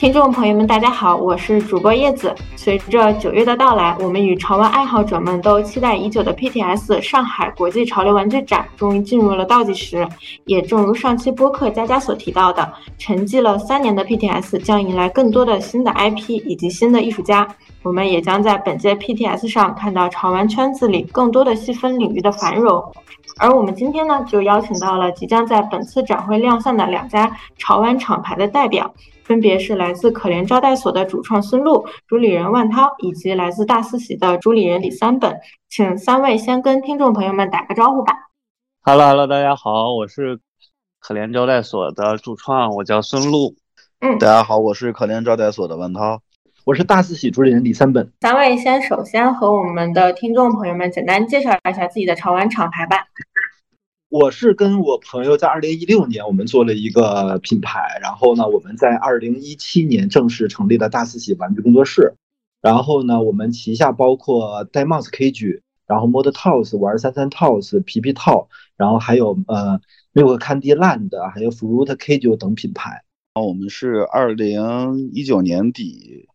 [0.00, 2.34] 听众朋友们，大家好，我是主播叶子。
[2.56, 10.08] 随着九月的到来，我们与潮玩爱好者们都期待已久的 PTS 上海国际潮流玩具展终于进入了倒计时。
[10.46, 12.66] 也正如上期播客佳佳所提到的，
[12.96, 17.46] 沉寂了三年的 PTS 将迎来更多的新的 IP 以及新的艺术家。
[17.82, 22.82] 我们也将在本届 PTS 上看到潮玩圈子里更多的细分领域的繁荣。
[23.36, 28.90] 而我们今天呢，就邀请到了即将在本次展会亮相的两家潮玩厂牌的代表。
[29.30, 38.12] 分别是来自可怜招待所的主创孙露、主理人万涛，以及来自大四喜的主理人李三本，请三位先跟听众朋友们打个招呼吧。
[38.82, 40.40] Hello，Hello，大家好，我是
[40.98, 43.54] 可怜招待所的主创，我叫孙露。
[44.00, 46.20] 嗯，大家好，我是可怜招待所的万涛，
[46.64, 48.12] 我是大四喜主理人李三本。
[48.22, 53.06] 三位先首先和我们的听众朋友们简单介绍一下自己的潮玩厂牌吧。
[54.10, 62.16] 我是跟我朋友在二零一六年，我们做了一个品牌，然后呢，我们在二零一七年正式成立了大四喜玩具工作室。
[62.60, 69.80] 然后呢，我们旗下包括 Diamonds Cage，然后 Model Toys、玩三三 Toys、皮皮套，然后还有呃
[70.12, 73.04] Milk Candy Land，还有 Fruit Cage 等品牌。
[73.34, 76.26] 我们是二零一九年底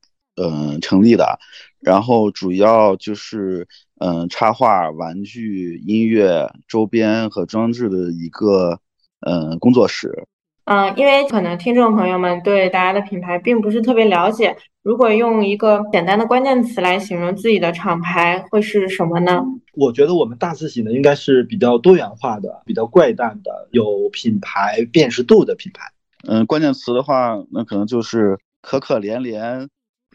[0.42, 1.40] 嗯成立的，
[1.82, 3.68] 然后主要就是。
[4.00, 8.80] 嗯，插画、玩具、音乐、周边和装置的一个
[9.22, 10.28] 嗯工作室。
[10.66, 19.44] 嗯，因为可能听众朋友们对大家的品牌并不是特别了解，如果用一个简单的关键词来形容自己的厂牌，会是什么呢？
[19.74, 25.84] 我觉得我们大四喜呢，应该是比较多元化的、比较怪诞的、有品牌辨识度的品牌。
[26.28, 29.68] 嗯，关键词的话，那可能就是可可怜怜。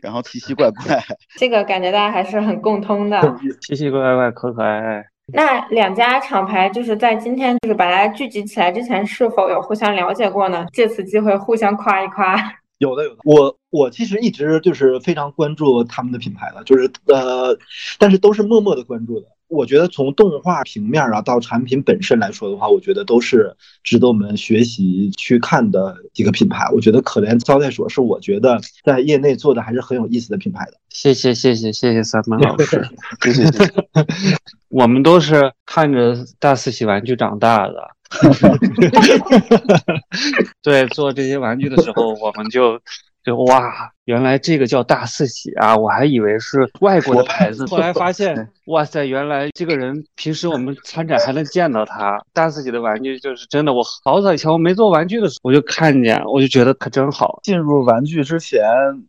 [0.03, 0.98] 然后奇奇怪怪，
[1.39, 3.20] 这个感觉大家还是很共通的，
[3.62, 5.05] 奇奇怪怪，可可爱爱。
[5.33, 10.67] 那两家厂牌就是在今天就是把大家聚集起来之前，是否有互相了解过呢？
[10.73, 12.34] 借此机会互相夸一夸。
[12.81, 13.17] 有的，有的。
[13.25, 17.56] 我我其实一直就是非常关注他们的品牌的，就是呃，
[17.98, 19.27] 但是都是默默的关注的。
[19.48, 26.71] 我觉得从动画平面啊到产品本身来说的话，我觉得都是值得我们学习去看的一个品牌。
[26.72, 30.75] 我觉得可怜招待所是我觉得在业内做的还是很有意思的品牌的。
[30.88, 32.88] 谢谢谢谢谢谢三门老师，
[33.22, 33.75] 谢谢谢谢。
[34.71, 37.91] 我们都是看着大四喜玩具长大的。
[40.62, 42.81] 对，做这些玩具的时候，我们就。
[43.22, 45.76] 就哇，原来这个叫大四喜啊！
[45.76, 52.19] 我还以为是外国的牌子，后来发现， 哇塞，原来这个人平时我们参展还能见到他。
[52.32, 57.41] 大四喜的玩具就是真的，我好早以前我没做玩具的时候，我就看见，我就觉得可真好。
[57.42, 58.62] 进入玩具之前，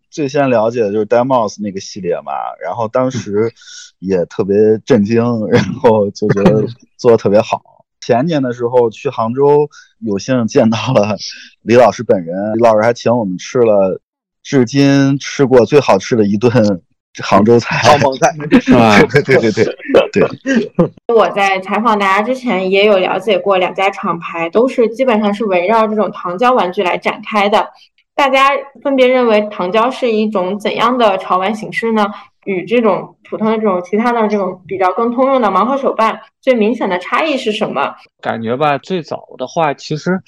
[0.10, 3.50] 最先了解的就是 Demos 那个系列嘛，然后当时
[4.00, 6.66] 也特别震惊，然后就觉得
[6.98, 7.81] 做的特别好。
[8.06, 9.70] 前年的时候去杭州，
[10.00, 11.16] 有幸见到了
[11.62, 14.02] 李老师本人，李老师还请我们吃了
[14.44, 16.52] 至今吃过最好吃的一顿
[17.22, 19.00] 杭州菜，杭帮菜是吧？
[19.04, 19.52] 对对对
[20.12, 20.72] 对。
[21.14, 27.70] 我在采访大家之前也有了解过，两家厂牌都是基本上是围绕这种糖胶玩具来展开的。
[28.16, 28.50] 大家
[28.84, 32.08] 分别认为糖胶是一种怎样的潮玩形式呢？
[32.46, 37.94] 与这种普通的这种其他的这种比较更通用的盲盒手办最明显的差异是什么？
[38.20, 40.20] 感觉吧，最早的话，其实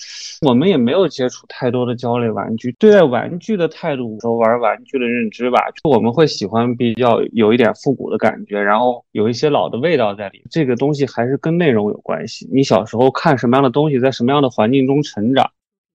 [0.42, 10.44] 我们也没有接触太多的胶类玩具，对待玩具的态度和玩玩具的认知吧，就我们会喜欢比较有一点复古的感觉，然后有一些老的味道在里。
[10.52, 12.48] 这个东西还是跟内容有关系。
[12.52, 15.50] 你小时候看什么样的东西，在什么样的环境中成长，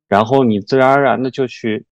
[0.09, 1.85] 然后你自然而然的就去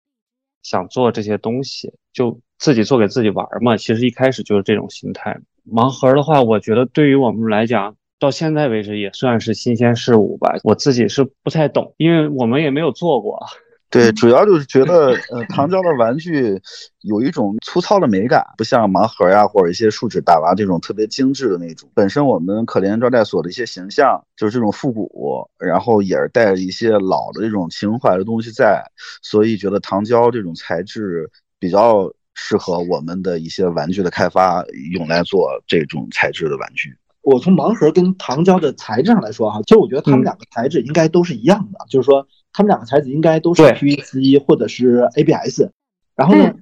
[0.63, 2.41] 想做这些东西，就。
[2.59, 5.39] 自己做给自己玩嘛，其实一开始就是这种心态。
[5.71, 10.57] 盲盒的话，我觉得对于我们来讲，到现在为止也算是新鲜事物吧。
[10.63, 13.39] 我自己是不太懂，因为我们也没有做过。
[13.91, 16.61] 对，主要就是觉得，呃，糖胶的玩具
[17.03, 21.89] 有一种粗糙的美感，不像盲盒呀或者一些树脂大娃这种特别精致的那种。
[21.95, 28.83] 本身我们可怜招待所的一些形象就是这种复古，然后也是带着一些老的这种情怀的东西在，
[29.23, 32.13] 所以觉得糖胶这种材质比较。
[32.37, 34.63] 适合我们的一些玩具的开发，
[34.93, 36.95] 用来做这种材质的玩具。
[37.23, 45.63] 我从盲盒跟糖胶的材质上来说，哈，其实我觉得它们两个材质应该都是一样的，就是说它们两个材质应该都是 PVC 或者是 ABS。
[46.15, 46.55] 然后呢，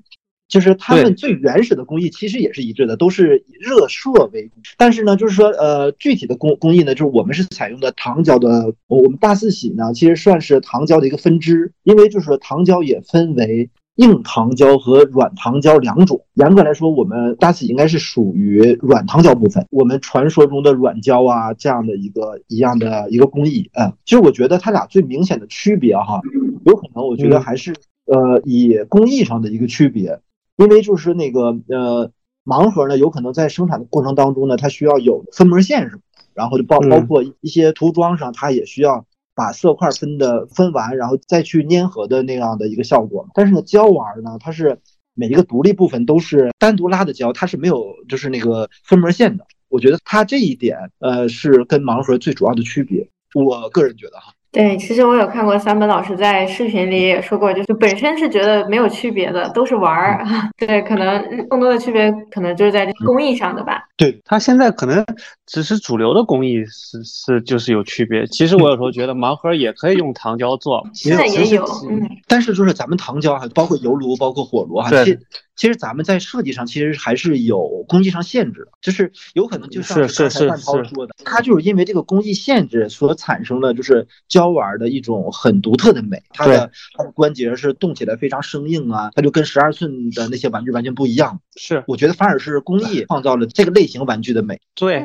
[0.48, 4.54] 就是它们最原始的工艺其实也是一致的，都是以热射为主。
[4.78, 8.72] 但是呢，就是说呃，具体的工工艺呢，就是我们是采用的糖胶的。
[8.86, 13.68] 我们大四喜呢，其实算是糖胶的一个分支，因为就是说糖胶也分为。
[13.96, 19.66] 硬糖胶和软糖胶两种，严格来说，我们大体应该是属于软糖胶部分。
[19.70, 26.20] 我们传说中的软胶啊，这样的一个一样的一个工艺，嗯，其实我觉得它俩最明显的区别哈，
[26.64, 27.72] 有可能我觉得还是
[28.06, 30.18] 呃，以工艺上的一个区别，
[30.56, 32.10] 因为就是那个呃，
[32.44, 36.02] 盲盒呢，有可能在生产的过程当中呢，它需要有分模线什么，
[36.34, 43.28] 然后就包包括一些涂装上，它也需要把色块分的分完，然后再去粘合的那样的一个效果。
[43.34, 44.78] 但是呢，胶玩呢，它是
[45.14, 49.44] 每一个独立部分都是单独拉的胶，它是没有就是那个分膜线的。
[49.68, 53.08] 我觉得它这一点，呃，是跟盲盒最主要的区别。
[53.34, 54.32] 我个人觉得哈。
[54.54, 60.24] 对，其实我有看过三本老师在视频里也说过，就是本身是觉得没有区别的，都是玩儿。
[60.56, 63.82] 对，可能更多的区别可能就是在工艺上的吧。
[63.96, 65.04] 对他现在可能
[65.44, 68.24] 只是主流的工艺是是就是有区别。
[68.28, 71.64] 其实我有时候觉得盲盒也可以用糖胶做， 现在也有。
[71.90, 75.20] 嗯，但是就是咱们糖胶还，包括油炉，包括火炉哈，其实
[75.56, 84.43] 其实咱们在设计上其实还是有工艺上限制的，就是有可能就像是刚才范涛说的，它就是因为这个工艺限制所产生的就是胶。
[84.44, 91.40] 胶玩的一种很独特的美，它的它的关节是动起来非常生硬啊，它就跟十二寸的那些玩具完全不一样。
[91.56, 94.60] 是，我觉得反而是工艺创造了这个类型玩具的美。
[94.74, 95.02] 对，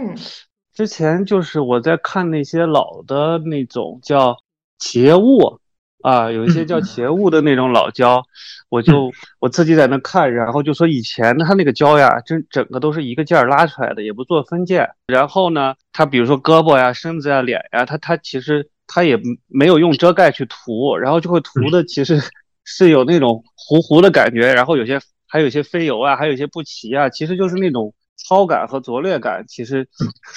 [0.74, 4.36] 之前就是我在看那些老的那种叫
[4.78, 5.60] 企业物
[6.02, 8.22] 啊，有一些叫企业物的那种老胶，
[8.68, 9.10] 我就
[9.40, 14.90] 我自己在那看，然后就说以前它那个胶呀，真整个都是一个件拉出来的，也不做分件。
[15.08, 18.70] 然后呢，它比如说胳膊呀、身子呀、脸呀，它它其实。
[18.92, 19.16] 它也
[19.48, 22.20] 没有用遮盖去涂，然后就会涂的其实
[22.66, 29.46] 是有那种糊糊的感觉，然后有些还有一些飞油啊，还有一些不齐啊，其实就是那种糙感和拙劣感。
[29.48, 29.88] 其实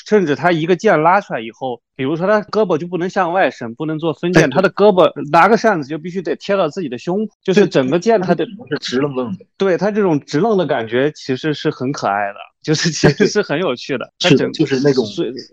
[0.06, 9.46] 甚至他一个剑拉出来以后，比如说他胳膊就不能向外伸，不能做分件，他的胳膊拿个扇子就必须得贴到自己的胸，就是整个件它的是直愣愣的。
[9.56, 12.51] 对他这种直愣的感觉其实是很可爱的。
[12.62, 15.04] 就是其实是很有趣的，是就是那种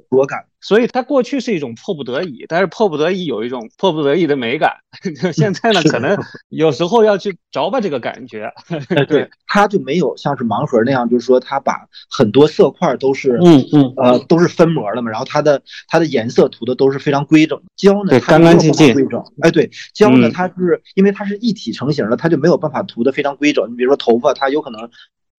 [0.09, 4.73] 果感，所以它过去是一种迫不得已，但是迫不得已有一种迫不得已的美感。
[5.33, 6.17] 现在呢，可能
[6.49, 8.51] 有时候要去着吧这个感觉。
[9.07, 17.59] 对，它就没有像是盲盒那样，就是说它把很多色块都是嗯嗯呃都是分模的嘛，然后它的它的颜色涂的都是非常规整。
[17.75, 18.93] 胶呢，干干净净。
[18.93, 19.23] 规整。
[19.41, 23.71] 哎，对，胶呢，它是因为它是一体成型的，它就没有办法涂的非常规整。
[23.71, 24.89] 你比如说头发，它有可能。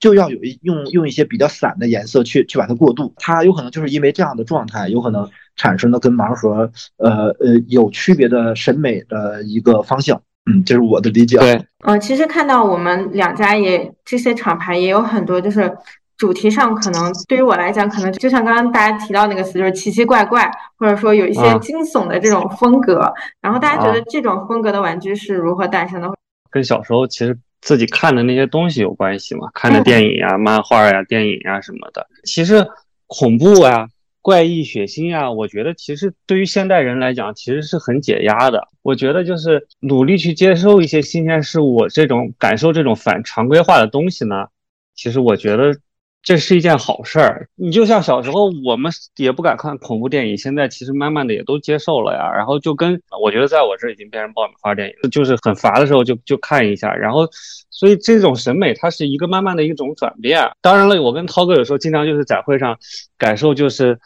[0.01, 10.21] 就要有一用用一些比较散的颜色去去把它过渡，它有可能就是因为这样的状态，有可能产生的跟盲盒呃呃有区别的审美的一个方向，
[10.51, 11.37] 嗯，这是我的理解。
[11.37, 15.71] 对，嗯，其实看到我们两家也这些厂牌也有很多，就是
[16.17, 23.13] 主题上可能对于我来讲，可能就像刚刚大家提到那个词，就是奇奇怪怪，或者说有一些惊悚的这种风格。
[23.43, 26.11] 然后大家觉得这种风格的玩具是如何诞生的？
[26.51, 27.37] 跟小时候其实。
[27.61, 29.49] 自己看的那些东西有关系吗？
[29.55, 32.07] 看的电影呀、漫画呀、电影呀什么的。
[32.25, 32.67] 其实
[33.07, 33.89] 恐怖啊、
[34.23, 38.69] 怪异、血腥啊，我觉得其实对于现代人来讲，其实是很解压的。
[38.83, 44.47] 我觉得就是努力去接受一些新鲜事物，这种感受这种反常规化的东西呢，
[44.95, 45.75] 其实我觉得。
[46.23, 47.49] 这是一件好事儿。
[47.55, 52.31] 你就像小时候，我们也不敢看恐怖电影，现在其实慢慢的也都接受了呀。
[52.35, 56.95] 然后就跟我觉得，在我这已经变成爆米花电影，就是很乏的时候就就看一下。
[56.95, 57.27] 然后，
[57.71, 60.51] 所以这种审美它是一个慢慢的一种转变。
[60.61, 62.79] 当然了，我跟涛哥有时候经常就是在会上
[63.17, 63.99] 感受就是。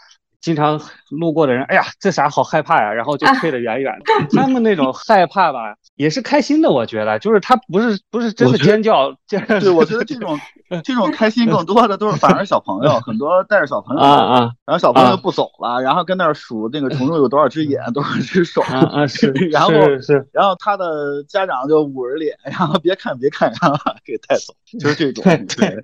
[0.44, 0.78] 经常
[1.08, 4.26] 路过的人，哎呀，这啥好害怕呀，然后就退得远远的。
[4.37, 9.10] 他们那种害怕吧，也是开心的，我觉得，就是他不是不是真的尖叫。
[9.26, 9.41] 对，
[9.72, 10.38] 我觉得这种
[10.84, 25.82] 这种开心更多的都是反而小朋友，很多带着小朋友啊啊，然后小朋友不走了，然后跟那儿数那个虫虫有多少只眼，多少只手啊啊是，然后是，然后他的家长就捂着脸，然后别看别看，然后给带走，就是这种对，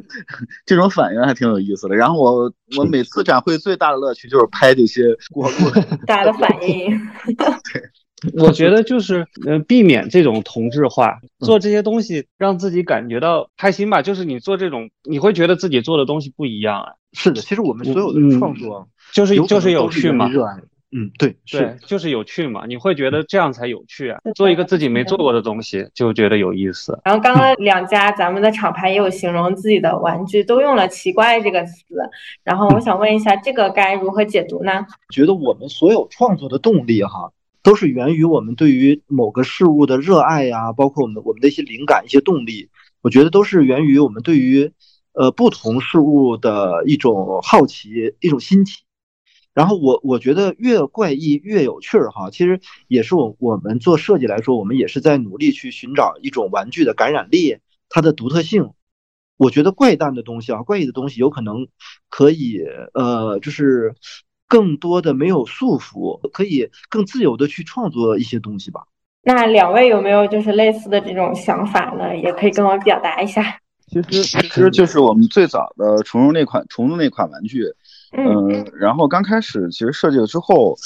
[0.66, 1.96] 这种反应还挺有意思的。
[1.96, 4.46] 然后我我每次展会最大的乐趣就是。
[4.52, 5.70] 拍这些过路，
[6.06, 6.90] 大家的反应。
[7.72, 7.80] 对，
[8.38, 14.02] 我觉得就是呃，避免这种同质化，做这些东西让自己感觉到开心吧。
[14.02, 16.92] 就是你做这种，你会觉得自己做的东西不一样啊。
[17.12, 20.28] 是的，其实我们所有的创作就是就是有趣嘛。
[20.28, 20.54] 热爱。
[20.92, 24.18] 嗯，对对，就是有趣嘛，你会觉得这样才有趣啊。
[24.34, 26.98] 做一个自己没做过的东西，就觉得有意思。
[27.04, 31.84] 然后刚刚两家咱们的厂牌也有形容自己的玩具，都用了“奇怪”这个词。
[32.42, 34.84] 然后我想问一下，这个该如何解读呢？
[35.14, 37.30] 觉得我们所有创作的动力哈，
[37.62, 42.68] 都是源于我们对于某个事物的热爱呀，包括我们我们的一些灵感、一些动力。
[43.02, 44.72] 我觉得都是源于我们对于
[45.12, 48.82] 呃不同事物的一种好奇、一种新奇。
[49.52, 58.70] 然后我我觉得越怪异越有趣儿哈，其实也是我我们做设计来说，我们也是在努力去寻找一种玩具的感染力，它的独特性。
[59.36, 61.66] 我觉得怪诞的东西啊，怪异的东西有可能
[62.08, 62.60] 可以
[62.94, 63.94] 呃，就是
[64.50, 68.82] 更多的没有束缚，可以更自由的去创作一些东西吧。
[69.22, 72.16] 那两位有没有就是类似的这种想法呢？
[72.16, 73.60] 也可以跟我表达一下。
[73.86, 77.64] 其实其实就是我们最早的虫虫那款虫虫那款玩具，
[78.16, 80.76] 嗯，然后刚开始其实设计了之后，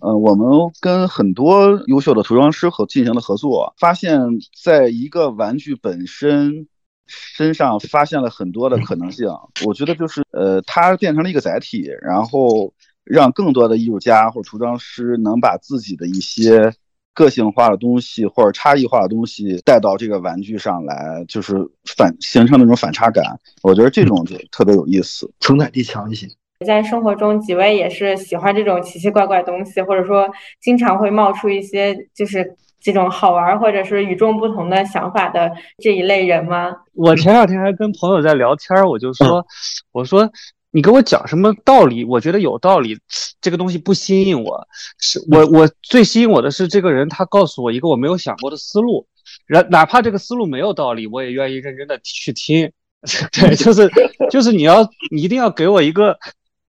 [0.00, 0.48] 呃，我们
[0.80, 4.20] 跟很多优秀的涂装师和进行了合作，发现
[4.62, 6.66] 在一个玩具本身
[7.06, 9.28] 身上发现了很多的可能性。
[9.64, 12.74] 我觉得就是呃，它变成了一个载体，然后
[13.08, 16.72] 让更多的艺术家或者涂装师能把自己的一些。
[17.14, 21.56] 个性化的东西或者差异化的东西带到这个玩具上来，就是
[21.96, 23.24] 反形成那种反差感。
[23.64, 26.28] 我觉得这种就特别有意思，承载力强一些。
[26.64, 30.28] 在生活中，几位也是喜欢这种奇奇怪怪东西，或者说
[30.60, 35.50] 经常会冒出一些就是这种好玩或者是与众不同的想法的
[35.82, 36.72] 这一类人吗？
[36.94, 39.44] 我前两天还跟朋友在聊天，我就说，
[39.90, 40.30] 我说。
[40.70, 42.04] 你给我讲什么道理？
[42.04, 42.98] 我觉得有道理，
[43.40, 44.68] 这个东西不吸引我。
[44.98, 49.06] 是我，我最吸引我的是这个人，他告诉我一个我没有想过的思路，
[49.46, 52.70] 然哪怕这个思路没有道理，我也愿意认真的去听。
[53.32, 53.88] 对，就是
[54.30, 56.18] 就是你要你一定要给我一个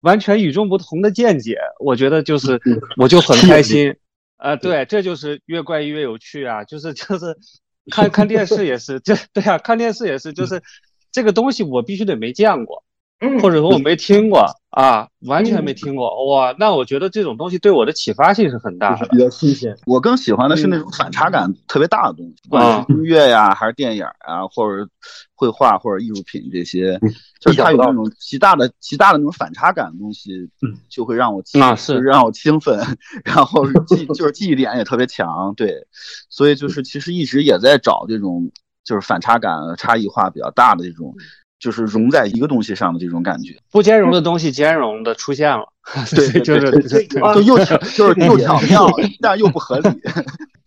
[0.03, 2.61] 完全与众不同的见解，我觉得就是
[2.99, 3.97] 我就很开心。
[4.37, 6.63] 呃，对，这就是越怪异越有趣啊！
[6.63, 7.37] 就是就是
[7.91, 10.63] 看看电视也是，这对啊，看电视也是，就是
[11.11, 12.85] 这个东西我必须得没见过。
[13.41, 19.77] 或者说我没听过啊，完全没听过哇，那我觉得这种东西对我的启发性是很大的，比较新鲜。
[19.87, 24.89] 我更喜欢的是那种反差感特别大的东西，不管是音乐呀，还是电影啊，或者
[25.35, 27.01] 绘画或者艺术品这些，
[27.41, 30.49] 就是它有那种极大的、极大的那种反差感的东西，
[30.89, 31.99] 就会让我啊是。
[31.99, 32.79] 让我兴奋，
[33.25, 35.87] 然后记 就是记忆点也特别强，对，
[36.31, 38.53] 所以就是其实一直也在找这种
[38.85, 41.13] 就是反差感、差异化比较大的这种。
[41.59, 45.67] 就是融在一个东西上的这种感觉，不兼容的东西兼容的出现了，
[46.15, 47.59] 对，就是就又
[47.97, 48.89] 就是又巧妙，
[49.21, 49.89] 但又不合理。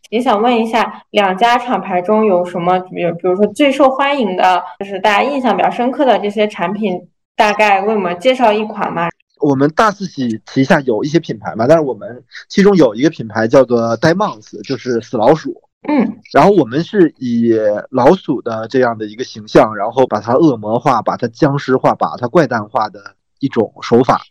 [0.09, 7.07] 也想问一下，两家厂牌中有什么，比如比如说最受欢迎的，就是大家印象比较深刻的这些产品，
[7.37, 9.07] 大概为我们介绍一款吗？
[9.39, 15.61] 我们大四喜旗下有一些品牌嘛，但是我们其中有一个品牌叫做 Diamonds，就是死老鼠。
[15.87, 17.53] 嗯，然后我们是以
[17.89, 24.21] 老鼠的这样的一个形象，然后把它恶魔化，把它僵尸化，把它怪诞化的一种手法，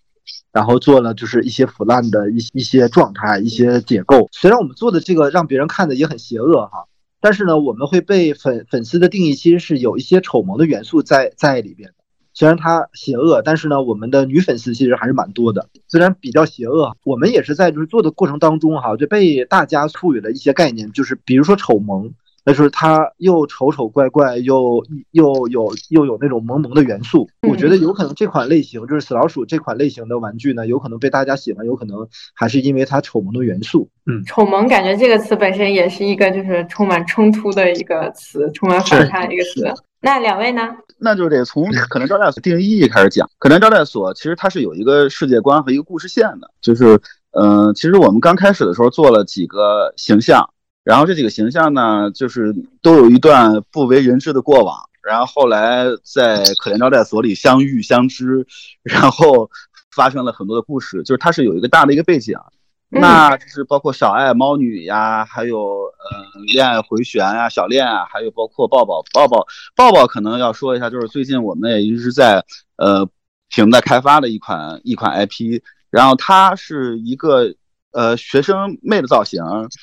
[0.53, 4.29] 然后做了就是一些腐烂的一一些状态，一些解构。
[4.31, 6.87] 虽然我们做的这个让别人看的也很邪恶哈，
[7.21, 11.93] 但是呢，我们会被粉粉丝的定义其实是有一些丑萌的元素在在里边。
[12.41, 15.69] 虽然他邪恶，但是呢，我们的女粉丝其实还是蛮多的。
[15.89, 22.15] 虽然比较邪恶，我们也是在就是做的过程当中哈，就被大家赋予了一些概念，就是比如说丑萌。
[22.45, 27.29] 但是它又丑丑怪怪，又又有又有那种萌萌的元素。
[27.49, 33.89] 我觉得有可能这款类型就是死老鼠这款类型的玩具呢，有可能被大家喜欢，有可能还是因为它丑萌的元素。
[34.07, 39.73] 嗯，丑萌感觉这个词本身也是一个就是充满冲突的一个词，充满反差的一个词。
[40.01, 40.63] 那两位呢？
[40.99, 43.29] 那就得从可能招待所定义开始讲。
[43.39, 46.99] 可能招待所其实它是有一个世界观和一个故事线的，就是
[47.33, 50.49] 嗯，其实我们刚开始的时候做了几个形象。
[50.91, 54.77] 然后这几个形象呢，就是都有一段不为人知的过往，
[55.09, 58.45] 然后后来在可怜招待所里相遇相知，
[58.83, 59.49] 然后
[59.95, 62.37] 发生了很多的故事，就是它是有一个大的一个背景，
[62.91, 72.45] 那就是包括小爱、猫女呀，还有呃恋爱回旋啊、小恋啊，还有包括抱抱、抱抱、抱抱，可能要说一下，就是最近我们也一直在
[72.79, 73.09] 呃
[73.49, 77.55] 停在开发的一款一款 IP，然后它是一个。
[77.93, 79.43] 呃，学生妹的造型，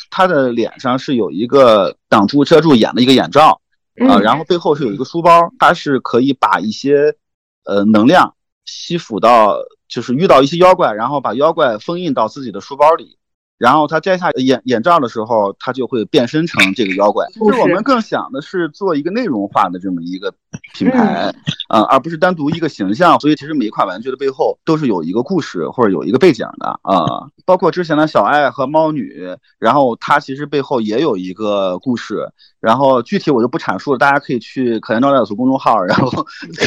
[0.09, 3.61] 她的脸上是有一个挡住、遮住眼的一个眼罩，
[4.07, 7.15] 啊，然后背后是有一个书包，它是可以把一些
[7.65, 8.35] 呃能量
[8.65, 13.17] 吸附到，就是遇到一些妖怪，然后把妖怪封印到自己的书包里。
[13.57, 17.25] 然后他摘下眼眼罩的时候，他就会变身成这个妖怪。
[17.33, 20.33] 其实我们更想的是做一个内容化的这么一个
[20.75, 21.33] 品牌，
[21.69, 23.19] 呃，而不是单独一个形象。
[23.19, 27.27] 所以其实每一款玩具的背后都是有一个故事或者有一个背景的啊。
[27.45, 32.29] 包括之前的小爱和猫女，然后它其实背后也有一个故事。
[32.59, 36.09] 然后具体我就不阐述了，大家可以去可怜招待所公众号，然后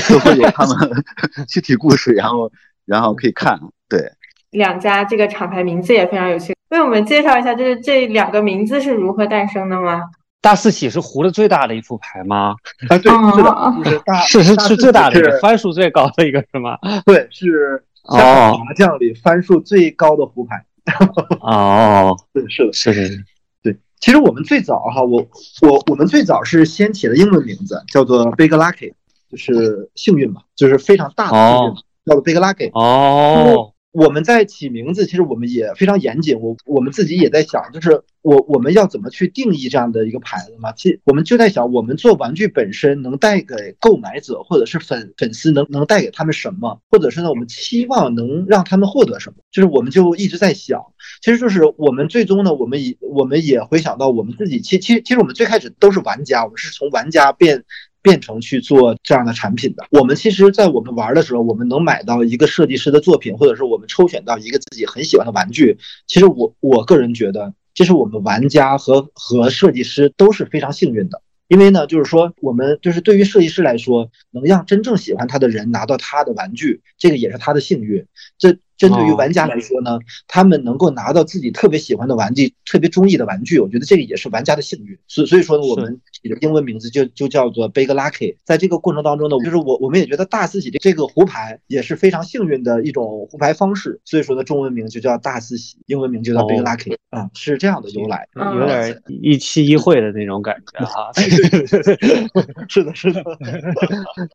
[0.08, 1.04] 都会有他们
[1.48, 2.50] 具体故事，然后
[2.84, 3.60] 然后可以看。
[3.88, 4.10] 对，
[4.50, 6.54] 两家这个厂牌名字也非常有趣。
[6.78, 10.02] 为我们介绍一下，就是这两个名字是如何诞生的吗？
[10.42, 12.54] 大四喜是胡的最大的一副牌吗？
[12.88, 16.78] 啊，对，是的，就是大， 是是是最大的，一个，番数最高的一个是吗？
[17.04, 20.64] 对，是哦，麻将里番数最高的胡牌。
[21.42, 23.24] 哦，对，是的，是是是，
[23.62, 23.76] 对。
[24.00, 25.26] 其实我们最早哈，我
[25.60, 28.94] 我我们最早是先起了英文名字，叫做 Big Lucky，
[29.30, 31.74] 就是幸运嘛，就是非常大的幸运，
[32.06, 32.70] 叫做 Big Lucky。
[32.72, 33.69] 哦。
[33.92, 36.38] 我们在起名字，其实我们也非常严谨。
[36.38, 40.70] 我我们自己也在想，就是我我们要怎么去定义这样的一个牌子嘛？
[40.72, 49.38] 其我们就在想，我们做玩具本身能带给购买者或者是粉粉丝能能带给他们什么，或者是呢，我们期望能让他们获得什么？
[49.50, 50.80] 就是我们就一直在想，
[51.20, 57.64] 其实就是我们最终呢，我们也我们也回想到我们自己，其其实其实我们最开始都是玩家，我们是从玩家变。
[58.02, 59.84] 变成去做这样的产品的。
[59.90, 65.78] 我们其实，在我们玩的时候，我们能买到一个设计师的作品，或者是我们抽选到一个自己很喜欢的玩具。
[66.06, 78.06] 其实我我个人觉得，这是我们玩家和和设计师都是非常幸运的，因为呢，就是说我们就是对于设计师来说，能让真正喜欢他的人拿到他的玩具，这个也是他的幸运。
[78.38, 78.58] 这。
[78.80, 84.96] 针对于玩家来说呢，他们能够拿到自己特别喜欢的玩具、特别中意的玩具，我觉得这个也是玩家的幸运。
[85.06, 88.36] 所所以说呢，我们起的英文名字就就叫做 Big Lucky。
[88.42, 94.00] 在这个过程当中呢，就是我我们也觉得大四喜这个胡牌也是非常幸运的一种胡牌方式。
[94.06, 101.12] 所以说呢，中文名就叫大四喜，英文名就叫 Big Lucky 啊，是这样的由来，有点一期一会的那种感觉哈。
[102.66, 103.22] 是的，是的。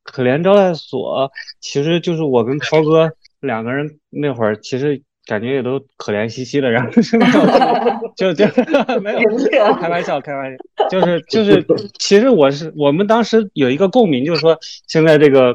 [0.04, 3.12] 可怜招待所其实就是我跟涛哥。
[3.46, 6.92] 两个人那会儿其实感觉也都可怜兮兮的，然后
[8.16, 8.46] 就 就
[9.02, 9.20] 没有
[9.80, 10.58] 开玩笑，开玩笑，
[10.90, 11.66] 就是就是，
[11.98, 15.52] 其实我是我们当时有一个共鸣，就是说现在这个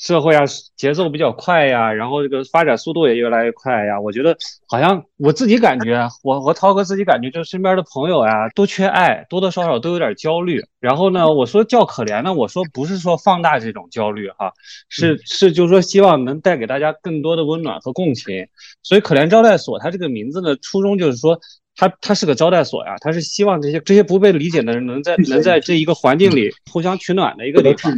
[0.00, 0.42] 社会啊
[0.76, 4.34] 节奏比较快呀，然后这个发展速度也越来越快呀，我觉得
[4.66, 10.62] 好像我自己感觉，我和涛哥自己感觉，就身边的朋友呀都缺爱，多多少少都有点焦虑。
[10.80, 14.50] 然后呢，我说叫可怜呢，我说不是说放大这种焦虑哈，
[14.88, 18.46] 是是就是说希望能带给大家更多的温暖和共情。
[18.82, 21.38] 所以可怜招待所它这个名字的初衷就是说，
[21.76, 27.92] 它它是个招待所呀，它是希望这些这些不被理解的人能在能在这一个环境里互相取暖的一个地方，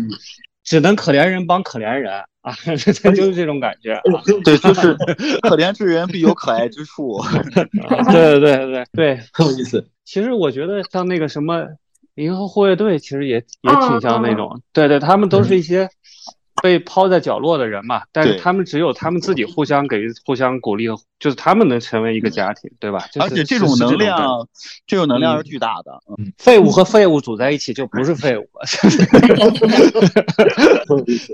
[0.64, 4.00] 只能可怜人帮可怜人啊， 就是这种感觉。
[4.45, 4.95] 对，就是
[5.42, 7.21] 可怜之人必有可爱之处。
[8.11, 9.88] 对对对对对，很有意思。
[10.04, 11.66] 其实我觉得像那个什么。
[12.16, 15.88] 银河护卫队其实也也挺像那种，对对，他们都是一些
[16.62, 20.87] 被抛在角落的人嘛，但是他们只有他们自己互相给互相鼓励，
[21.18, 23.05] 就是他们能成为一个家庭，对吧？
[23.20, 24.46] 而且这种能量，
[24.87, 26.01] 这种能量是巨大的。
[26.16, 28.64] 嗯，废物和废物组在一起就不是废物了，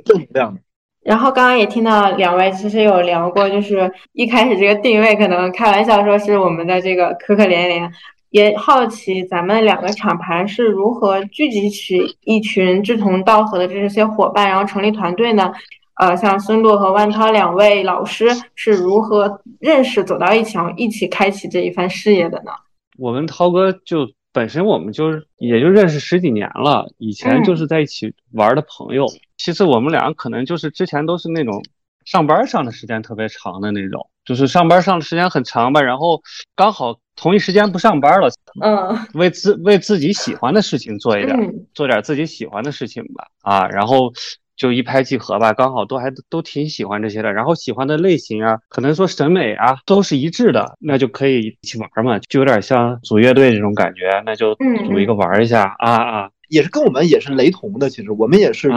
[0.05, 0.59] 正能量。
[1.05, 7.89] 然后刚刚也听到两位其实有聊过，就是一开始这个定位可能开玩笑说是我们的这个可可怜怜。
[8.31, 15.51] 也好奇咱们两个厂牌是如何聚集起一群志同道合的这些伙伴，然后成立团队呢？
[15.95, 22.53] 呃，像孙璐和万涛两位老师是如何认识、走到一起，然后一起开启这一番事业的呢？
[22.99, 29.07] 我跟涛哥就本身我们就是也就认识十几年了，以前就是在一起玩的朋友。
[29.39, 31.61] 其实我们俩可能就是之前都是那种
[32.05, 36.21] 上班上的时间特别长的那种，就是上班上的时间很长吧，然后
[36.55, 36.99] 刚好。
[37.19, 38.31] 同一时间不上班了，
[38.63, 41.37] 嗯，为自为自己喜欢的事情做一点，
[41.75, 44.13] 做点自己喜欢的事情吧，啊，然后
[44.57, 54.55] 就一拍即合吧，刚好都还都挺喜欢这些的，然后喜欢的类型啊，可能说审美啊都是一致的，那就可以一起玩嘛，就有点像组乐队这种感觉，那就
[54.87, 58.69] 组一个玩一下啊啊，也是跟我们也是雷同的，其实我们也是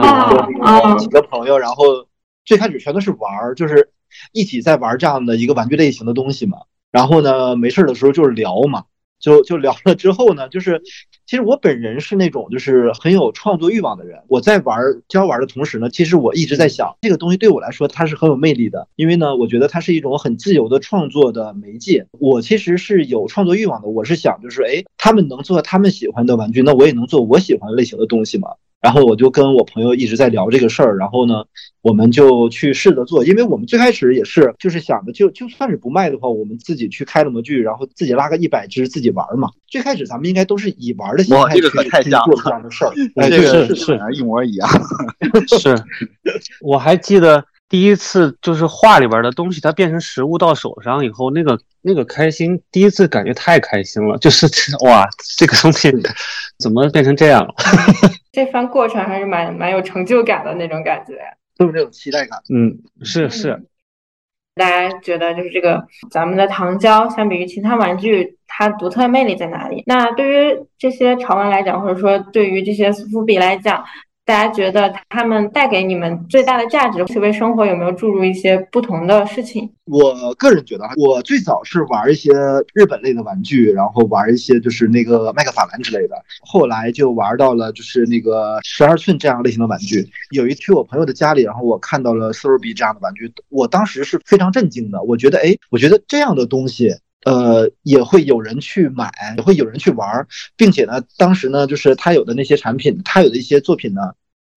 [0.98, 1.84] 几个朋友，然后
[2.44, 3.90] 最开始全都是玩，就是
[4.32, 6.58] 一起在玩这样的一个玩具类型的东西嘛。
[6.92, 8.84] 然后呢，没事的时候就是聊嘛，
[9.18, 10.82] 就就聊了之后呢，就是
[11.26, 14.20] 其实我本人是那种就是很有创作欲望的人。
[14.28, 14.78] 我在玩
[15.08, 22.06] 教玩的同时呢，其实我一直在想，这个东西对我来说它是很有魅力的，因为呢，我觉得它是一种很自由的创作的媒介。
[22.18, 28.50] 我其实是有创作欲望的，我是想就是，哎，他们能做他们喜欢的玩具，那我也能做我喜欢类型的东西嘛。
[28.82, 31.44] 然后我就跟我朋友一直在聊这个事儿，然后呢，
[31.82, 39.48] 我们就去试着做，因为我们最开始也是就是想着，就就算是不卖的话，我们自己去开了模具，然后自己拉个一百只自己玩嘛。
[39.68, 41.34] 最开始咱们应该都是以玩的心
[41.88, 42.92] 态去做这样的事儿，
[43.30, 44.68] 这个是是一模一样。
[45.60, 45.76] 是，
[46.60, 54.46] 我还记得第一次就是画里边的东西，它变成实物到手上以后，那个那个开心，第一次感觉太开心了，就是
[54.86, 55.90] 哇，这个东西
[56.58, 57.54] 怎么变成这样了？
[58.32, 61.14] 这番过程还是蛮蛮有成就感的那种感觉，
[61.56, 62.38] 都有那种期待感。
[62.54, 63.62] 嗯，是是。
[64.54, 69.82] 大家觉得就是这个咱们的糖胶，相比于其他玩具，它独特魅力在哪里？
[69.86, 73.82] 那对于这些潮玩来讲，或者说对于这些苏富比来讲，
[74.32, 79.70] 大家觉得他们带给你们最大的价值，是为生活有没有注入一些不同的事情？
[79.84, 82.32] 我个人觉得，我最早是玩一些
[82.72, 90.08] 日本类的玩具，然后玩一些就是那个麦克法兰之类的，后来就玩到了就是那个十二寸这样类型的玩具。
[90.30, 95.02] 有一去我朋友的家里，然后我看到了 Sorby 这样的玩具，我当时是非常震惊的。
[95.02, 96.96] 我觉得，哎，我觉得这样的东西。
[97.24, 104.00] 呃，也会有人去买，也会有人去玩，并且呢，当时呢，就是他有的那些产品，他有的一些作品呢，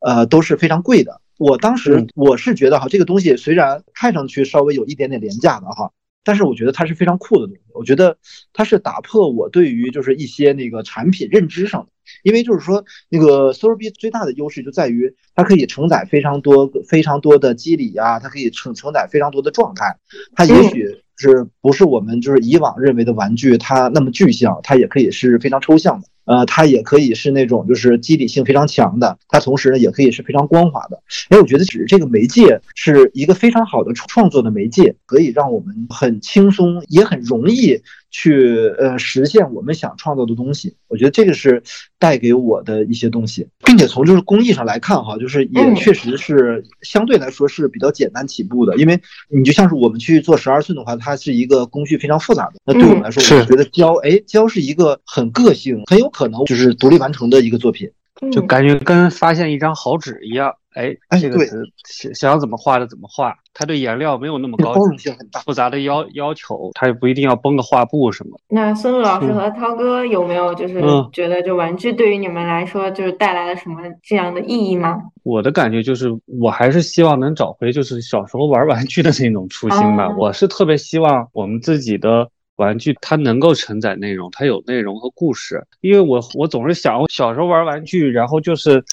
[0.05, 1.19] 呃，都是非常贵的。
[1.37, 5.91] 我当时我是觉得哈，这个东西虽然看上去稍微有一点点廉价的哈，
[6.23, 7.61] 但是我觉得它是非常酷的东西。
[7.73, 8.17] 我觉得
[8.53, 11.87] 它是打破我对于就是一些那个产品认知上的，
[12.23, 19.97] 因为就是说那个 s o r b 最大的优势就在于它可以承载非常多非常多的机理啊，它可以承承载非常多的状态，
[20.35, 21.01] 它也许。
[21.17, 26.07] 是不是我们就是以往认为的玩具，它那么具象，它也可以是非常抽象的。
[26.25, 31.01] 呃，它也可以是那种就是肌理性非常强的，它同时呢也可以是非常光滑的。
[31.29, 40.75] 哎，我觉得只是这个媒介是一个非常好的创作的媒介，可以让我们很轻松，也很容易去呃实现我们想创造的东西。
[40.88, 41.61] 我觉得这个是
[41.99, 48.75] 带给我的一些东西，并且从就是工艺上来看哈，就是也确实是相对来说是比较简单起步的。
[48.77, 52.53] 因为你就像是我们去做十二寸的话，它是一个工序非常复杂的。
[52.65, 56.09] 那对我们来说，我觉得胶哎胶是一个很个性很有。
[56.15, 57.91] 可能就是独立完成的一个作品，
[58.32, 60.56] 就感觉跟发现一张好纸一样。
[60.73, 61.39] 哎，这个
[61.86, 68.38] 想想怎么画的怎么画，它对颜料没有那么高包容性很大，复杂的要要求，它也不一定要绷个画布什么。
[68.49, 70.82] 那孙露老师和涛哥有没有就是
[71.13, 75.01] 觉得，就玩具对于你们来说就是带来了什么这样的意义吗？
[75.23, 76.10] 我的感觉就是，
[76.41, 80.10] 我还是希望能找回就是小时候玩玩具的那种初心吧。
[80.17, 82.30] 我是特别希望我们自己的。
[82.55, 85.65] 玩具它能够承载内容，它有内容和故事。
[85.81, 88.83] 因为我我总是想，我小时候玩玩具，然后就是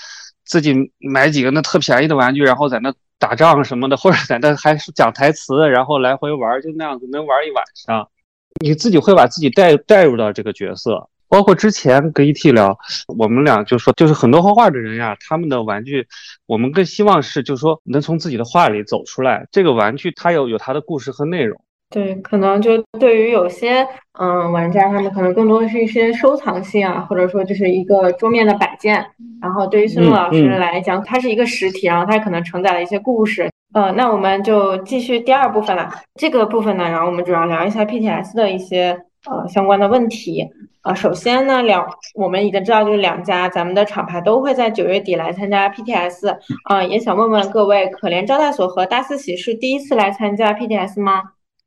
[0.44, 8.08] 自己买几个那特便宜的玩具，然后在那打仗什么的，或者在那还是讲台词，然后来回玩，就那样子能玩一晚上。
[8.60, 11.08] 你自己会把自己带带入到这个角色。
[11.28, 12.76] 包括之前跟 ET 聊，
[13.16, 16.06] 我们俩就说，就是很多画画的人呀，他们的玩具，
[16.44, 19.48] 我们更希望是，就是说能从自己的画里走出来。
[19.50, 21.58] 这个玩具它有有它的故事和内容。
[21.92, 23.86] 对，可能就对于有些
[24.18, 29.04] 嗯玩家，他们可能更多的是一些收藏性啊，或者说就是一个桌面的摆件。
[29.40, 33.50] 然后对于孙路老师来讲，它是一个实体，然后它可能承载了一些故事。
[33.74, 35.90] 呃，那我们就继续第二部分了。
[36.14, 38.98] 这个部分呢，然后我们主要聊一下 PTS 的一些
[39.30, 40.48] 呃相关的问题。
[40.84, 46.36] 呃，首先呢，两我们已经知道，就是两家咱们的厂牌都会在九月底来参加 PTS。
[46.64, 51.22] 啊，也想问问各位，可怜招待所和大四喜是第一次来参加 PTS 吗？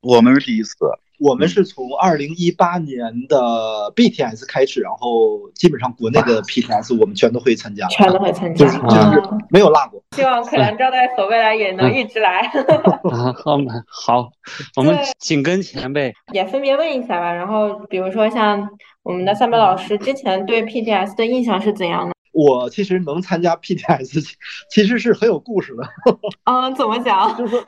[0.06, 0.76] 我们是第一次，
[1.20, 8.80] 我们是从二零一八年的 BTS 开始，然后基本上国内的 PTS 我们全都会参加，全都会参加，就是
[9.50, 10.00] 没有落过。
[10.16, 12.44] 希望可兰招待所未来也能一直来。
[13.36, 14.30] 好，好，
[14.76, 16.14] 我们紧跟前辈。
[16.32, 18.70] 也分别问一下吧，然后比如说像
[19.02, 22.14] 我们的三北老师之前对 PTS 的印象是怎样的？
[22.32, 24.24] 我其实能参加 PTS，
[24.70, 25.84] 其实是很有故事的。
[26.44, 27.36] 嗯，怎么讲？
[27.36, 27.66] 就是说。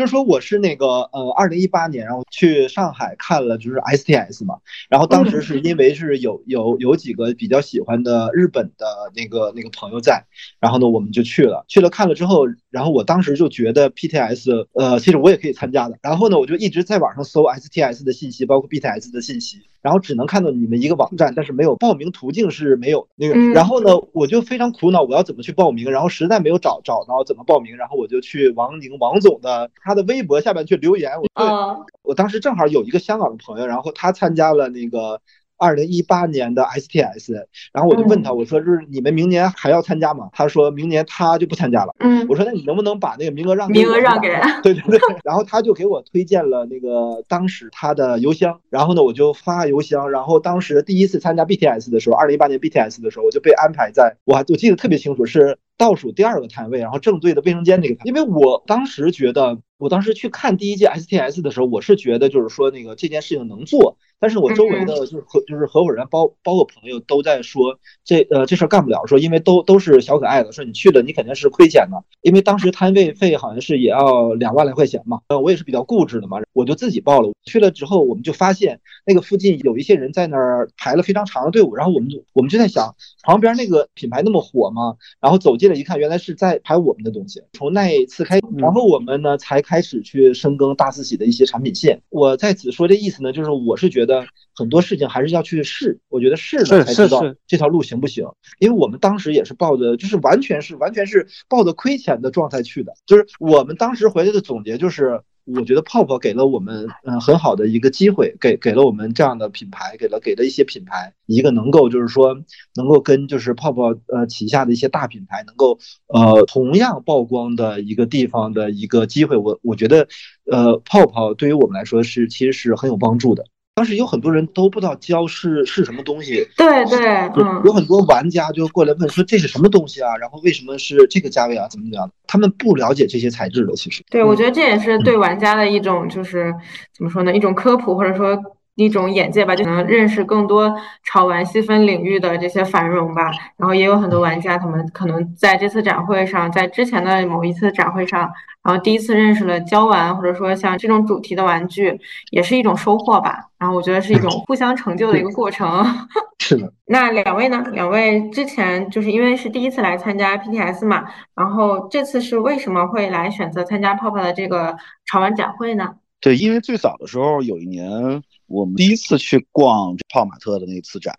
[0.00, 4.56] 就是说我是那个呃，二零一八年，然后去上海看了就是 STS 嘛，
[4.88, 10.24] 然后当时是因为是有有有几个比较喜欢的日本的那个那个朋友在，
[10.58, 19.58] 然后呢我们就去了，去了看了之后，然后我当时就觉得 PTS 呃其实我也可以参加的，然后呢我就一直在网上搜 STS 的信息，包括 BTS 的信息。
[19.82, 23.34] 然后只能看到你们一个网站，但是没有报名途径是没有那个。
[23.52, 25.90] 然后呢，我就非常苦恼，我要怎么去报名？
[25.90, 31.12] 然后实在没有找找到怎么报名，然后我就去王宁王总的他的微博下面去留言。
[31.34, 35.20] 我我当时正好有一个香港的朋友，然后他参加了那个。
[35.60, 37.34] 二零一八年的 STS，
[37.72, 40.30] 然后我就问他，我说是你们明年还要参加吗？
[40.32, 41.94] 他说明年他就不参加了。
[41.98, 44.28] 嗯，我说那你能不能把那个名额让名额让给？
[44.62, 44.98] 对对对。
[45.22, 55.58] 然后他就给我推荐了那个当时他的邮箱，然后呢我就发邮箱，然后当时第一次参加 BTS 的时候，二零一八年 BTS 的时候，我就被安排在，我还我记得特别清楚是。
[55.76, 77.32] 倒数第二个摊位，然后正对的卫生间那个摊位，因为我当时觉得，我当时去看第一届 STS 的时候，我是觉得就是说那个这件事情能做，但是我周围的就是合就是合伙人包包括朋友都在说这呃这事儿干不了，说因为都都是小可爱的，说你去了你肯定是亏钱的，因为当时摊位费好像是也要两万来块钱嘛，呃我也是比较固执的嘛，我就自己报了。
[77.46, 84.96] 去了之后，我们就发现那个附近有一些人在那儿排了非常长的队伍，然后我们就我们就在想，旁边那个品牌那么火吗？
[85.20, 85.80] 然后走进来。
[85.80, 87.42] 一看，原来是在排我们的东西。
[87.54, 92.02] 从那一次开，然后我们呢才开始去深耕大四喜的一些产品线。
[92.10, 94.09] 我在此说这意思呢，就是我是觉得。
[94.10, 98.26] 得很多事情还是要去试，我觉得试了才知道这条路行不行。
[98.58, 105.22] 因为我们当时也是抱着，就是完全是完全是抱着亏钱的状态去的，就是我们当时回来的总结就是。
[105.56, 112.36] 我觉得泡泡给了我们嗯很好的一个机会，给给了我们这样的品牌，给了给了一些品牌一个能够就是说
[112.76, 119.36] 能够跟就是泡泡呃旗下的一些大品牌能够呃同样曝光的一个地方的一个机会。
[119.36, 120.06] 我我觉得
[120.44, 123.44] 呃泡泡对于我们来说是其实是很有帮助的。
[123.80, 130.14] 当时有很多人都不知道胶是是什么东西，对对，嗯，有很多玩家就过来问说这是什么东西啊？
[130.18, 131.66] 然后为什么是这个价位啊？
[131.70, 132.10] 怎么怎么样？
[132.26, 134.04] 他们不了解这些材质的，其实。
[134.10, 136.54] 对，我觉得这也是对玩家的一种就是
[136.94, 137.34] 怎么说呢？
[137.34, 138.38] 一种科普或者说。
[138.76, 143.30] 一种眼界吧，就能认识更多潮玩细分领域的这些繁荣吧。
[143.56, 148.20] 然后也有很多玩家，他们可能在这次展会上，在之前的某一次展会上，
[148.62, 153.38] 然后第一次认识了胶玩，或者说像这种主题的玩具，也是一种收获吧。
[153.58, 155.84] 然后我觉得是一种互相成就的一个过程。
[156.38, 156.72] 是的。
[156.86, 157.62] 那两位呢？
[157.72, 161.04] 两位之前就是因为是第一次来参加 PTS 嘛，
[161.34, 165.96] 然后这次是为什么会来选择参加泡泡的这个潮玩展会呢？
[166.18, 168.22] 对，因为最早的时候有一年。
[168.50, 171.14] 我们第一次去逛泡玛特的那次展，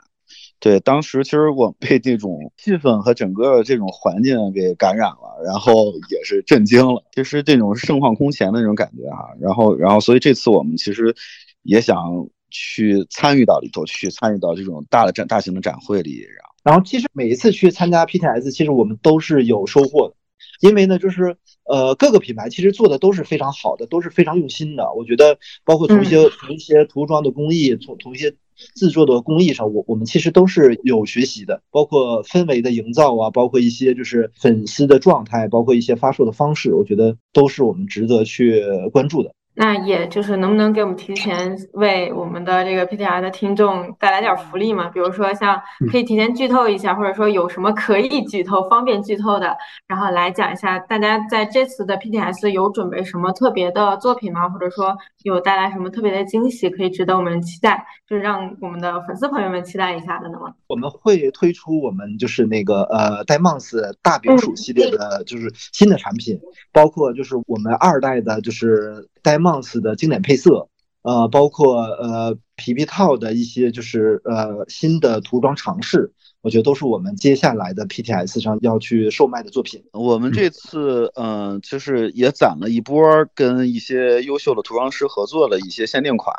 [0.59, 9.29] 对，当时其实我被这种气氛和整个这种环境给感染了，然后也是震惊了，其实这种盛况空前的那种感觉哈。
[9.39, 11.15] 然后，然后，所以这次我们其实
[11.63, 16.25] 也想去参与到里头去，参与到这种大的展、大型的展会里。
[16.63, 20.15] 然后，其实每一次去参加 PTS，其实我们都是有收获的。
[20.61, 24.93] 因为呢，就是呃，各个品牌其实做的都是非常好的，都是非常用心的。
[24.93, 28.31] 我觉得，包括从一些从一些涂装的工艺，从从一些
[28.75, 31.61] 制作的工艺上，我我们其实都是有学习的。
[31.71, 39.33] 包括氛围的营造啊，包括一些就是粉丝的状态，包括一些发售的方式，我觉得都是我们值得去关注的。
[39.53, 44.89] 那也就是能不能给我们提前为我们的这个 PTR 的听众带来点福利嘛？
[44.89, 45.61] 比如说像
[45.91, 49.55] 可以提前剧透一下，或者说有什么可以剧透、方便剧透的，
[49.87, 54.49] 然后来讲一下大家在这次的 PTS 有准备什么特别的作品吗？
[54.49, 60.37] 或者说有带来什么特别的惊喜，可以值得我们期待，就是让我们的粉丝朋友们期待一下的呢？
[60.67, 66.39] 我们会推出我们就是那个呃戴帽子大饼鼠系列的，就是新的产品，
[66.71, 69.09] 包括就是我们二代的，就是。
[69.21, 70.69] 戴帽子的经典配色，
[71.03, 79.83] 呃，包括呃皮皮套的一些就是呃新的涂装尝试，我觉得都是我们接下来的 PTS 上要去售卖的作品。
[79.93, 83.03] 我们这次嗯，就是也攒了一波
[83.33, 86.35] 跟一些优秀的涂装师合作的一些限定款，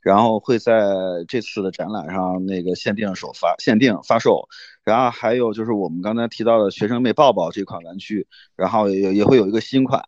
[0.00, 0.82] 然后会在
[1.28, 4.48] 这次的展览上那个限定首发、限定发售。
[4.82, 10.02] 然后还有就是我们刚才提到的学生妹抱抱这款玩具，然后也也会有一个新款。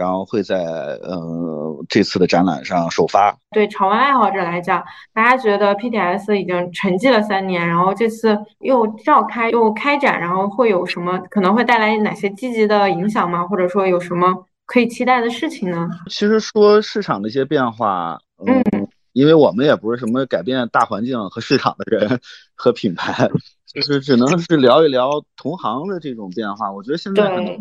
[0.00, 3.36] 然后会在呃这次的展览上首发。
[3.50, 4.82] 对潮玩爱好者来讲，
[5.12, 13.46] 大家觉得 PTS 已经沉寂了三年，然后这次又召开又开展，然后会有什么可能会带来哪些积极的影响吗？
[13.46, 15.90] 或者说有什么可以期待的事情呢？
[16.08, 22.18] 其实说市场的一些变化，嗯，因为我们也不是什么改变大环境和市场的人
[22.54, 23.28] 和品牌，
[23.66, 26.72] 就是只能是聊一聊同行的这种变化。
[26.72, 27.58] 我觉得现在可能，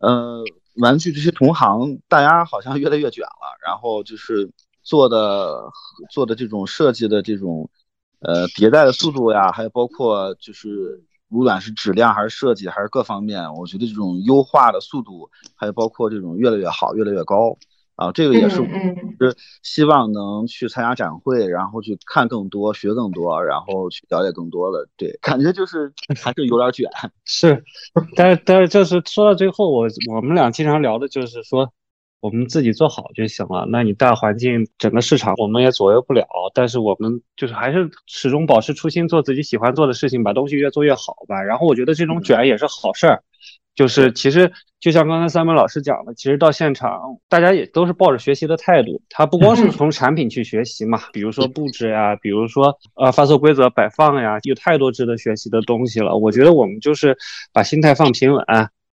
[0.00, 0.44] 呃。
[0.78, 4.48] 玩具这些同行，大家好像越来越卷了，然后就是
[4.82, 5.70] 做的
[6.10, 7.68] 做的这种设计的这种，
[8.20, 17.56] 呃，迭代的速度呀，还有包括就是无论是质量还是设计还是各方面，我觉得这种优化的速度，还有包括这种越来越好，越来越高。
[17.98, 18.56] 啊，这个也是
[19.18, 24.88] 是希望能去参加展会，然后去看更多、学更多，然后去了解更多的。
[24.96, 26.88] 对，感觉就是 还是有点卷。
[27.24, 27.64] 是，
[28.14, 31.72] 但是但是就是说到最后，我我们俩经常聊的就是说，
[32.20, 33.66] 我们自己做好就行了。
[33.68, 41.42] 那你大环境、整个市场我们也左右不了，但是我们就是还是始终保持初心，做自己喜欢做的事情，把东西越做越好吧。
[41.42, 43.24] 然后我觉得这种卷也是好事儿。
[43.78, 56.16] 就是其实就像刚才三本老师讲的，其实到现场大家也都是抱着学习的态度，他不光是从产品去学习嘛，比如说布置呀，比如说呃发送规则摆放呀，有太多值得学习的东西了。
[56.16, 57.16] 我觉得我们就是
[57.52, 58.44] 把心态放平稳。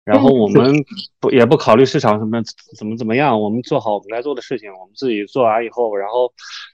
[0.05, 0.85] 然后我们
[1.21, 2.43] 不也不考虑市场什么
[2.77, 6.33] 怎么怎么样，我们做好我们该做的事情，我们自己做完以后，然后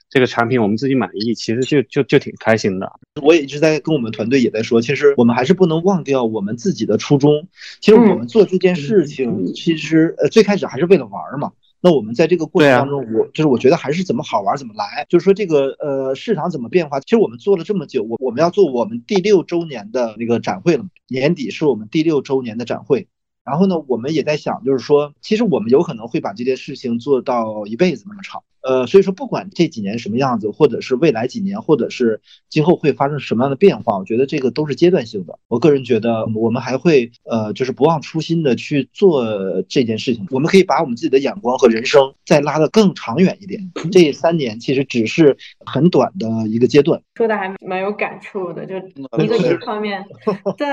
[0.09, 2.91] 这个产品我们自己满意，其实就就就挺开心的。
[3.21, 7.47] 我也一直在跟我们团队也在说，其实我们还是不能忘掉我们自己的初衷。
[7.79, 11.51] 其实我们做这件事情，其实呃最开始还是为了玩嘛。
[11.81, 15.05] 那我们在这个过程当中，我就是我觉得还是怎么好玩怎么来。
[15.07, 23.07] 就是说这个呃市场怎么变化，其实我们做了这么久，我我们要做我们第六周年的那个展会了，年底是我们第六周年的展会。
[23.49, 28.43] 然后呢，我们也在想，就是说，其实我们有可能会把这件事情做到一辈子那么长。
[28.61, 35.39] 呃，所以说不管这几年什么样子，或者是未来几年，或者是今后会发生什么样的变化，我觉得这个都是阶段性的。
[35.47, 39.25] 我个人觉得，我们还会呃，就是不忘初心的去做
[39.69, 40.27] 这件事情。
[40.29, 43.71] 我们可以把我们自己的眼光和人生再拉得更长远一点。
[43.91, 47.01] 这三年其实只是很短的一个阶段。
[47.15, 48.75] 说的还蛮有感触的，就
[49.23, 50.05] 一个一方面，
[50.57, 50.67] 对。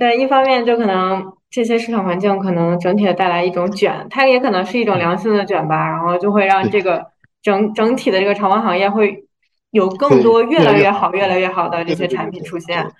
[0.00, 7.06] 对，一方面就可能这些市场环境可能整体的带来一种卷，它也可能是一种良性的卷吧，然后就会让这个
[7.42, 9.24] 整整体的这个潮玩行业会
[9.72, 12.90] 有更多越来越好、越来越好的这些产品出现。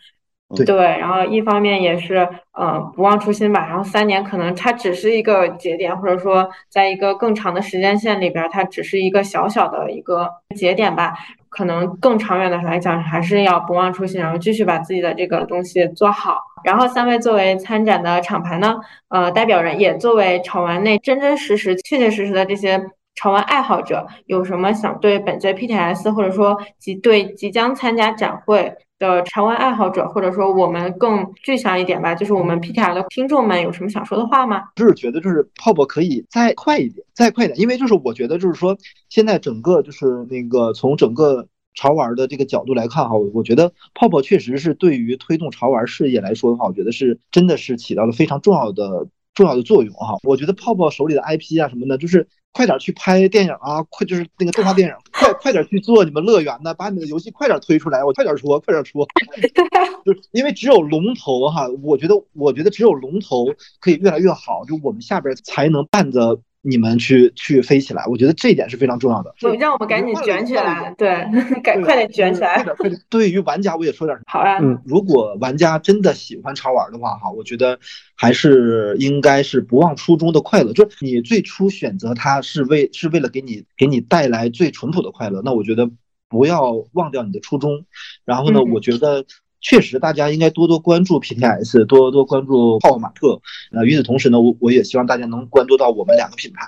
[0.67, 3.67] 对，然后一方面也是，呃，不忘初心吧。
[3.67, 11.15] 然后三年可能它只是一个节点，或者说在一个更长的时间线里边，它只是一个小小的一个节点吧。
[11.49, 16.39] 可能更长远的来讲，还是要不忘初心，然后继续把自己的这个东西做好。
[16.65, 18.77] 然后三位作为参展的厂牌呢，
[19.09, 22.81] 呃，代表人也作为潮玩内真真实实、确确实实的这些
[23.15, 28.75] 潮玩爱好者，有什么想对本届 PTS，或者说即对即将参加展会？
[29.01, 34.63] 的潮玩爱好者，或者说我们更具象一点吧，就是我们 PTR 的听众们有什么想说的话吗？
[34.77, 38.77] 就是觉得就是泡泡可以再快一点，再快一点，因为就是我觉得就是说
[39.09, 50.17] 现在整个就是那个从整个潮玩的这个角度来看哈，我我觉得泡泡确实是对于推动潮玩事业来说的话，我觉得是真的是起到了非常重要的重要的作用哈。
[50.25, 52.29] 我觉得泡泡手里的 IP 啊什么的，就是。
[52.53, 53.81] 快点去拍电影啊！
[53.91, 59.07] 快就是那个动画电影，快快点去做你们乐园的，把你们的游戏快点推出来，我快点说，快点说。
[60.05, 63.47] 就是因为只有龙头哈，我觉得我觉得只有龙头
[63.79, 66.41] 可以越来越好，就我们下边才能伴着。
[66.63, 69.35] 你们去去飞起来，我觉得这一点是非常重要的。
[69.59, 71.27] 让我们赶紧卷起来，对，
[71.65, 72.65] 赶快点卷起来。
[73.09, 74.19] 对于玩家，我也说点。
[74.27, 77.79] 好啊，嗯，如果玩家真的喜欢潮玩的话，哈，我觉得
[78.15, 80.73] 还是应该是不忘初衷的快乐。
[80.73, 85.91] 就是你最初选择它是为是为了给你给你带来最淳朴的快乐，那我觉得
[86.29, 87.87] 不要忘掉你的初衷。
[88.25, 89.25] 然后呢，我觉得。
[89.61, 93.41] 确实，大家应该多多关注 PTS，多多关注泡泡玛特。
[93.73, 96.67] 呃，与此同时呢，我我也希望大家能关注到我们两个品牌。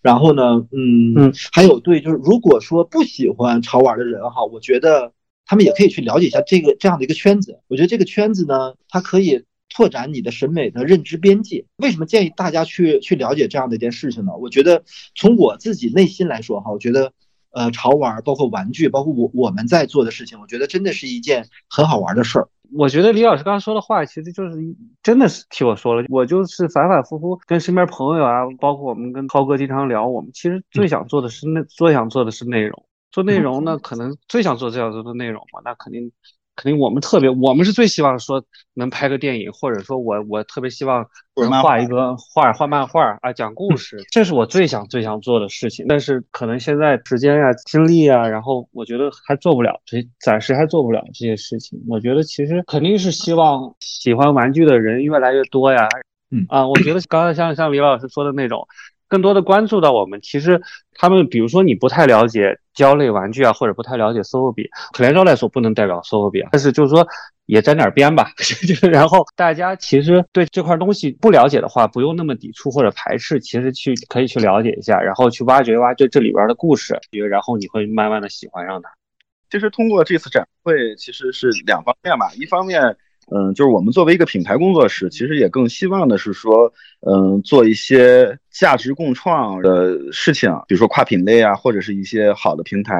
[0.00, 5.12] 然后呢，嗯嗯，还有对，就是如果说不喜欢潮玩的人哈，我觉得
[5.44, 7.60] 他们也可以去了解一下这个这样的一个圈子。
[7.68, 11.66] 我觉得这个圈子呢，它可以拓展你的审美的认知边界。
[11.76, 14.32] 为什么建议大家去去了解这样的一件事情呢？
[14.40, 17.12] 我觉得从我自己内心来说哈，我觉得。
[17.52, 22.48] 呃，潮玩包括玩具，包括我我们在做的事情，我觉得真的是一件很好玩的事儿。
[22.74, 24.56] 我觉得李老师刚才说的话，其实就是
[25.02, 26.06] 真的是替我说了。
[26.08, 32.86] 我就是反反复复跟身边朋友啊，包括我们跟涛哥经常聊，我们其实最想做的是内，最想做的是内容。
[33.10, 36.10] 做内容呢，可能最想做最想做的内容嘛，那肯定。
[36.54, 45.86] 肯定我们特别，我们是最希望说能拍个电影，或者说我我特别希望能画一个画，画漫画啊，讲故事，这是我最想最想做的事情。
[45.88, 51.78] 但是可能现在时间呀、精力啊，然后我觉得还做不了，所以暂时还做不了这些事情。
[51.88, 55.88] 我觉得其实肯定是希望喜欢玩具的人越来越多呀。
[56.30, 58.66] 嗯啊，我觉得刚才像像李老师说的那种。
[59.12, 60.62] 更多的关注到我们，其实
[60.94, 67.06] 他们，比如说你不太了解胶类玩具啊，或者不太了解 SOHO 比，可怜招待所不能代表 SOHO 比，但是就是说
[67.44, 68.30] 也沾点边吧。
[68.90, 78.88] 然后大家其实对这块东西不了解的话，不用那么抵触或者排斥，其实去可以去了解一下，然后去挖掘挖掘这里边的故事，因为然后你会慢慢的喜欢上它。
[79.50, 82.96] 其实通过这次展会，其实是两方面吧，一方面。
[83.30, 92.94] 嗯，就是我们作为一个品牌工作室，其实也更希望的是说，嗯，做一些价值共创的事情，比如说跨品类啊，或者是一些好的平台，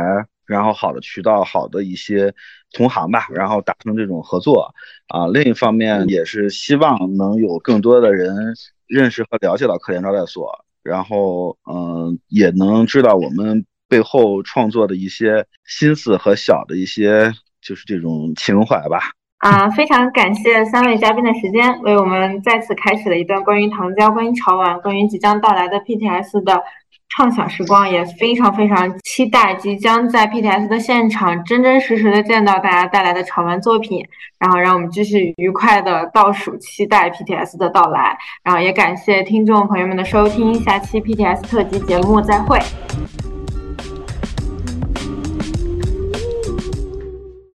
[0.47, 2.33] 然后好的渠道，好的一些
[2.73, 4.73] 同行吧，然后达成这种合作
[5.09, 5.27] 啊。
[5.27, 8.55] 另一方面，也是希望能有更多的人
[8.87, 19.11] 认识和了解到科研招待所，然后嗯，也能知道我们背后创作的一些心思和小的一些就是这种情怀吧。
[19.43, 26.63] 啊，非常感谢三位嘉宾的时间，为我们再次开启了一段关于糖胶、关于潮玩、关于即将到来的 PTS 的
[27.09, 34.07] 畅想时光，也非常非常期待即将在 PTS 的现场真真实实的见到大家带来的潮玩作品，
[34.39, 42.61] 然后让我们继续愉快的倒数期待 PTS 的到来，然后也感谢听众朋友们的收听，下期 PTS 特辑节目再会。